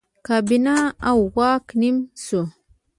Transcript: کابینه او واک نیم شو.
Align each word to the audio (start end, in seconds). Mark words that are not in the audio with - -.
کابینه 0.27 0.75
او 1.09 1.19
واک 1.35 1.65
نیم 1.79 1.97
شو. 2.23 2.41